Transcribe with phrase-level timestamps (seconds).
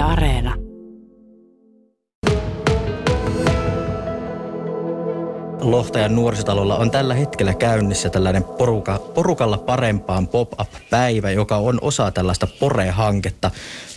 [0.00, 0.54] Yle Areena.
[5.60, 12.46] Lohtajan nuorisotalolla on tällä hetkellä käynnissä tällainen poruka, porukalla parempaan pop-up-päivä, joka on osa tällaista
[12.60, 13.50] PORE-hanketta.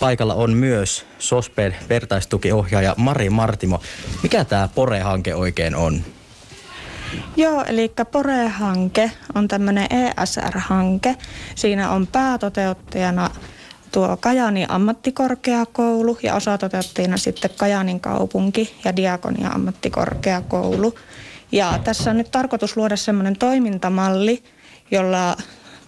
[0.00, 3.80] Paikalla on myös SOSPEn vertaistukiohjaaja Mari Martimo.
[4.22, 6.00] Mikä tämä PORE-hanke oikein on?
[7.36, 11.16] Joo, eli PORE-hanke on tämmöinen ESR-hanke.
[11.54, 13.30] Siinä on päätoteuttajana
[13.92, 20.94] tuo Kajani ammattikorkeakoulu ja osatoteuttajina sitten Kajanin kaupunki ja Diakonia ammattikorkeakoulu.
[21.52, 24.42] Ja tässä on nyt tarkoitus luoda semmoinen toimintamalli,
[24.90, 25.36] jolla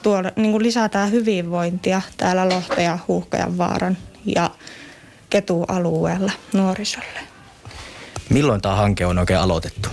[0.02, 4.50] tuo, niin kuin lisätään hyvinvointia täällä Lohteen, Huuhkajan vaaran ja
[5.30, 7.20] Ketu-alueella nuorisolle.
[8.30, 9.88] Milloin tämä hanke on oikein aloitettu?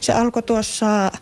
[0.00, 1.12] Se alkoi tuossa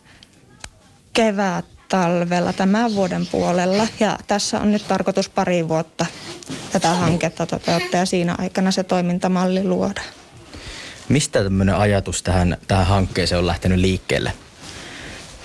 [1.13, 6.07] kevät talvella tämän vuoden puolella ja tässä on nyt tarkoitus pari vuotta
[6.73, 10.01] tätä hanketta toteuttaa ja siinä aikana se toimintamalli luoda.
[11.09, 14.33] Mistä tämmöinen ajatus tähän, tähän hankkeeseen on lähtenyt liikkeelle?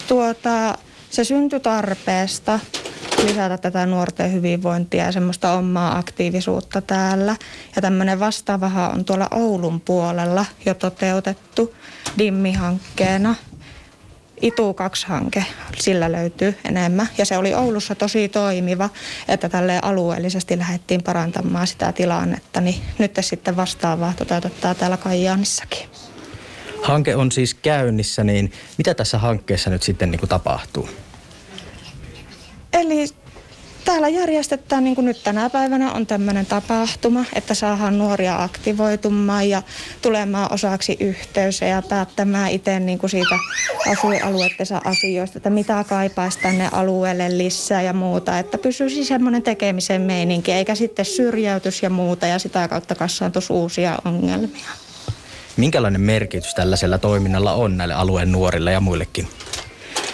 [0.07, 0.77] Tuota,
[1.09, 2.59] se syntyi tarpeesta
[3.23, 7.35] lisätä tätä nuorten hyvinvointia ja semmoista omaa aktiivisuutta täällä.
[7.75, 11.75] Ja tämmöinen vastaavahan on tuolla Oulun puolella jo toteutettu
[12.17, 13.35] DIMMI-hankkeena–
[14.41, 15.45] ITU 2-hanke,
[15.79, 17.09] sillä löytyy enemmän.
[17.17, 18.89] Ja se oli Oulussa tosi toimiva,
[19.27, 25.89] että tälle alueellisesti lähdettiin parantamaan sitä tilannetta, niin nyt sitten vastaavaa toteutetaan täällä Kajaanissakin.
[26.81, 30.89] Hanke on siis käynnissä, niin mitä tässä hankkeessa nyt sitten niin kuin tapahtuu?
[32.73, 33.07] Eli
[33.91, 39.61] Täällä järjestetään, niin kuin nyt tänä päivänä on tämmöinen tapahtuma, että saadaan nuoria aktivoitumaan ja
[40.01, 43.35] tulemaan osaksi yhteys ja päättämään itse niin kuin siitä
[43.91, 50.51] asuinalueettensa asioista, että mitä kaipaisi tänne alueelle lisää ja muuta, että pysyisi semmoinen tekemisen meininki,
[50.51, 54.69] eikä sitten syrjäytys ja muuta ja sitä kautta kassaantuisi uusia ongelmia.
[55.57, 59.27] Minkälainen merkitys tällaisella toiminnalla on näille alueen nuorille ja muillekin?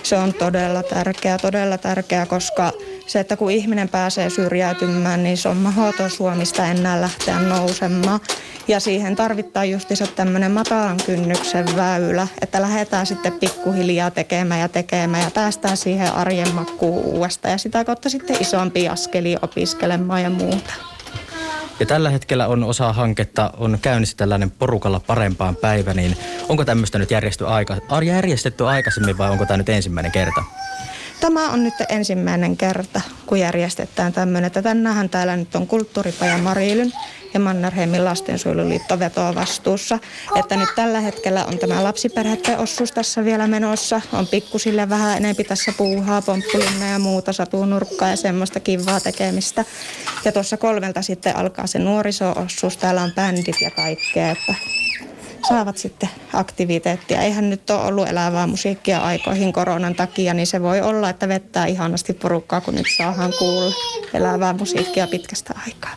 [0.04, 2.72] Se on todella tärkeää, todella tärkeää, koska
[3.08, 8.20] se, että kun ihminen pääsee syrjäytymään, niin se on mahdoton Suomista enää lähteä nousemaan.
[8.68, 15.24] Ja siihen tarvitaan justiinsa tämmöinen matalan kynnyksen väylä, että lähdetään sitten pikkuhiljaa tekemään ja tekemään
[15.24, 20.74] ja päästään siihen arjen makkuun uudestaan ja sitä kautta sitten isompi askeli opiskelemaan ja muuta.
[21.80, 26.18] Ja tällä hetkellä on osa hanketta, on käynnissä tällainen porukalla parempaan päivä, niin
[26.50, 30.44] onko tämmöistä nyt järjestetty, aika, järjestetty aikaisemmin vai onko tämä nyt ensimmäinen kerta?
[31.20, 34.48] Tämä on nyt ensimmäinen kerta, kun järjestetään tämmöinen.
[34.48, 36.94] Että tänään täällä nyt on kulttuuripaja Marilyn
[37.34, 40.00] ja Mannerheimin lastensuojeluliitto vetoa vastuussa.
[40.36, 44.02] Että nyt tällä hetkellä on tämä lapsiperheiden osuus tässä vielä menossa.
[44.14, 49.66] On pikkusille vähän enempi tässä puuhaa, pomppulinna ja muuta, satunurkkaa ja semmoista kivaa tekemistä.
[50.26, 52.78] Ja tuossa kolmelta sitten alkaa se nuoriso-osuus.
[52.78, 54.32] Täällä on bändit ja kaikkea.
[54.32, 54.56] Että
[55.50, 57.22] saavat sitten aktiviteettia.
[57.22, 61.66] Eihän nyt ole ollut elävää musiikkia aikoihin koronan takia, niin se voi olla, että vettää
[61.66, 63.76] ihanasti porukkaa, kun nyt saadaan kuulla
[64.14, 65.92] elävää musiikkia pitkästä aikaa.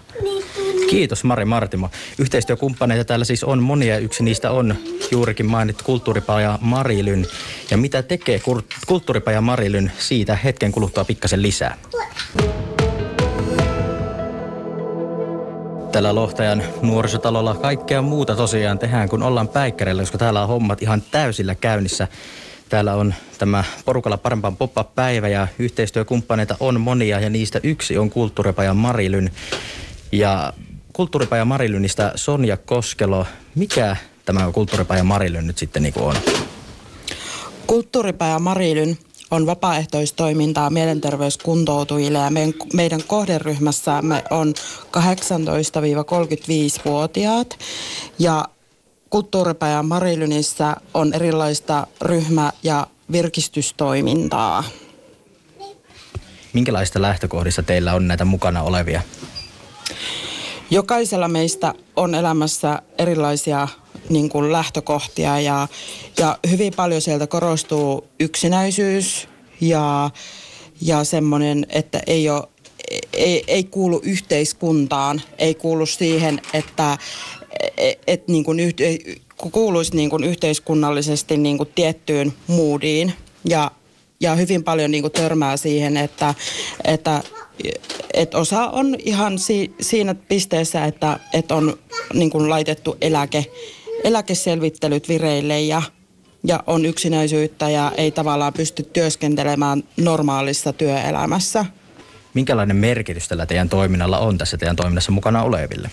[0.91, 1.91] Kiitos Mari Martimo.
[2.19, 3.99] Yhteistyökumppaneita täällä siis on monia.
[3.99, 4.75] Yksi niistä on
[5.11, 7.27] juurikin mainittu kulttuuripaja Marilyn.
[7.71, 8.41] Ja mitä tekee
[8.87, 11.77] kulttuuripaja Marilyn siitä hetken kuluttua pikkasen lisää.
[15.92, 21.02] Tällä Lohtajan nuorisotalolla kaikkea muuta tosiaan tehdään, kun ollaan päikkäreillä, koska täällä on hommat ihan
[21.10, 22.08] täysillä käynnissä.
[22.68, 28.74] Täällä on tämä porukalla parempaan pop-up-päivä ja yhteistyökumppaneita on monia ja niistä yksi on Kulttuuripaja
[28.74, 29.30] Marilyn.
[30.12, 30.52] Ja
[30.92, 36.16] Kulttuuripaja Marilynistä Sonja Koskelo, mikä tämä Kulttuuripaja Marilyn nyt sitten niin on?
[37.66, 38.98] Kulttuuripaja Marilyn
[39.30, 44.54] on vapaaehtoistoimintaa mielenterveyskuntoutujille ja meidän, meidän kohderyhmässämme on
[44.96, 47.58] 18-35-vuotiaat
[48.19, 48.44] ja
[49.10, 54.64] kulttuuripäivän Marilynissä on erilaista ryhmä- ja virkistystoimintaa.
[56.52, 59.02] Minkälaista lähtökohdista teillä on näitä mukana olevia?
[60.70, 63.69] Jokaisella meistä on elämässä erilaisia
[64.10, 65.68] niin kuin lähtökohtia ja,
[66.18, 69.28] ja hyvin paljon sieltä korostuu yksinäisyys
[69.60, 70.10] ja,
[70.80, 72.48] ja semmoinen, että ei, ole,
[73.12, 76.98] ei, ei kuulu yhteiskuntaan, ei kuulu siihen, että
[77.76, 78.98] et, et niin kuin yhte,
[79.52, 83.12] kuuluisi niin kuin yhteiskunnallisesti niin kuin tiettyyn moodiin.
[83.44, 83.70] Ja,
[84.20, 86.34] ja hyvin paljon niin kuin törmää siihen, että,
[86.84, 87.22] että
[88.14, 91.78] et osa on ihan si, siinä pisteessä, että, että on
[92.14, 93.46] niin kuin laitettu eläke,
[94.05, 95.82] eläkeselvittelyt vireille ja,
[96.44, 101.64] ja on yksinäisyyttä ja ei tavallaan pysty työskentelemään normaalissa työelämässä.
[102.35, 105.91] Minkälainen merkitys tällä teidän toiminnalla on tässä teidän toiminnassa mukana oleville?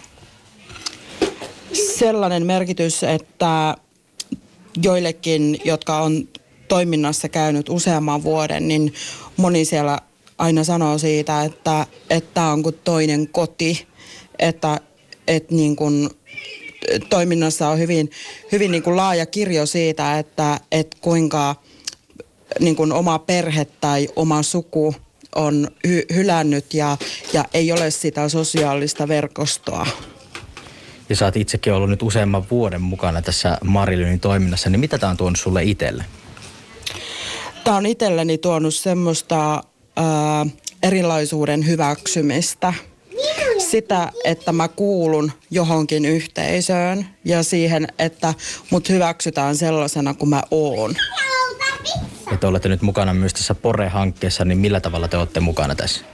[1.97, 3.75] sellainen merkitys, että
[4.83, 6.27] joillekin, jotka on
[6.67, 8.93] toiminnassa käynyt useamman vuoden, niin
[9.37, 9.99] moni siellä
[10.37, 11.87] aina sanoo siitä, että
[12.33, 13.87] tämä on kuin toinen koti,
[14.39, 14.79] että,
[15.27, 16.09] että niin kuin
[17.09, 18.11] toiminnassa on hyvin,
[18.51, 21.55] hyvin niin kuin laaja kirjo siitä, että, että kuinka
[22.59, 24.95] niin kuin oma perhe tai oma suku
[25.35, 26.97] on hy- hylännyt ja,
[27.33, 29.87] ja ei ole sitä sosiaalista verkostoa.
[31.09, 35.09] Ja sä oot itsekin ollut nyt useamman vuoden mukana tässä Marilynin toiminnassa, niin mitä tämä
[35.09, 36.05] on tuonut sulle itselle?
[37.63, 39.63] Tämä on itselleni tuonut semmoista
[39.95, 40.45] ää,
[40.83, 42.73] erilaisuuden hyväksymistä.
[43.71, 48.33] Sitä, että mä kuulun johonkin yhteisöön ja siihen, että
[48.69, 50.95] mut hyväksytään sellaisena kuin mä oon.
[52.31, 56.05] Ja te olette nyt mukana myös tässä Pore-hankkeessa, niin millä tavalla te olette mukana tässä?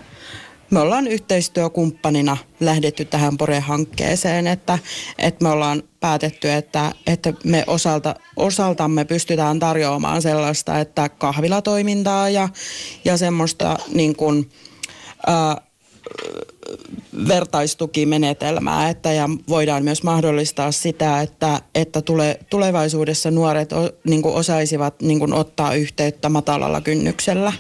[0.71, 4.79] Me ollaan yhteistyökumppanina lähdetty tähän Pore-hankkeeseen, että,
[5.17, 12.49] että me ollaan päätetty, että, että me osalta, osaltamme pystytään tarjoamaan sellaista, että kahvilatoimintaa ja,
[13.05, 14.49] ja semmoista niin kuin,
[15.27, 15.61] ää,
[17.27, 25.01] vertaistukimenetelmää, että ja voidaan myös mahdollistaa sitä, että, että tule, tulevaisuudessa nuoret o, niin osaisivat
[25.01, 27.53] niin ottaa yhteyttä matalalla kynnyksellä.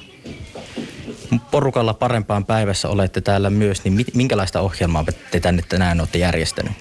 [1.51, 6.71] Porukalla parempaan päivässä olette täällä myös, niin minkälaista ohjelmaa te tänne tänään olette järjestänyt?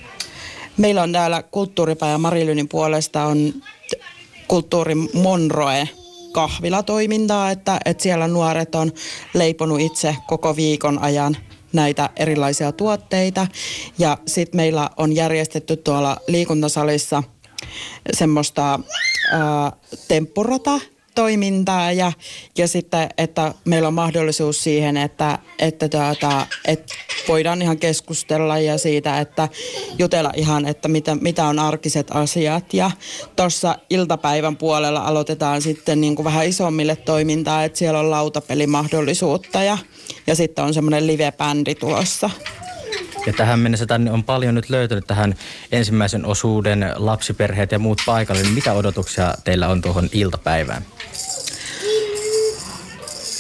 [0.76, 3.52] Meillä on täällä kulttuuripäivä Marilynin puolesta on
[4.48, 5.88] kulttuuri Monroe
[6.32, 8.92] kahvilatoimintaa, että, että siellä nuoret on
[9.34, 11.36] leiponut itse koko viikon ajan
[11.72, 13.46] näitä erilaisia tuotteita.
[13.98, 17.22] Ja sitten meillä on järjestetty tuolla liikuntasalissa
[18.12, 18.80] semmoista
[19.32, 19.72] ää,
[20.08, 20.80] temppurata
[21.14, 22.12] toimintaa ja,
[22.58, 26.94] ja sitten, että meillä on mahdollisuus siihen, että, että, tuota, että
[27.28, 29.48] voidaan ihan keskustella ja siitä, että
[29.98, 32.74] jutella ihan, että mitä, mitä on arkiset asiat.
[32.74, 32.90] Ja
[33.36, 39.78] tuossa iltapäivän puolella aloitetaan sitten niin kuin vähän isommille toimintaa, että siellä on lautapelimahdollisuutta ja,
[40.26, 42.30] ja sitten on semmoinen live-bändi tulossa.
[43.26, 45.34] Ja tähän mennessä tänne on paljon nyt löytynyt tähän
[45.72, 48.42] ensimmäisen osuuden lapsiperheet ja muut paikalle.
[48.42, 50.82] Niin mitä odotuksia teillä on tuohon iltapäivään?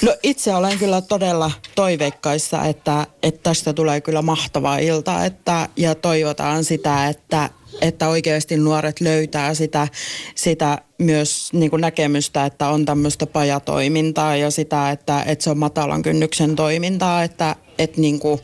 [0.02, 5.94] No itse olen kyllä todella toiveikkaissa, että, että tästä tulee kyllä mahtava ilta että, ja
[5.94, 7.50] toivotaan sitä, että,
[7.80, 9.88] että oikeasti nuoret löytää sitä,
[10.34, 15.58] sitä myös niin kuin näkemystä, että on tämmöistä pajatoimintaa ja sitä, että, että se on
[15.58, 18.40] matalan kynnyksen toimintaa, että, että, niin kuin,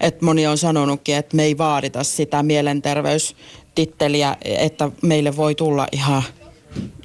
[0.00, 6.22] että moni on sanonutkin, että me ei vaadita sitä mielenterveystitteliä, että meille voi tulla ihan,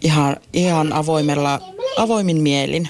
[0.01, 1.59] ihan, ihan avoimella,
[1.97, 2.89] avoimin mielin.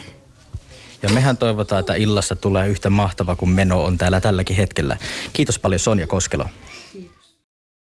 [1.03, 4.97] Ja mehän toivotaan, että illassa tulee yhtä mahtava kuin meno on täällä tälläkin hetkellä.
[5.33, 6.45] Kiitos paljon Sonja Koskelo.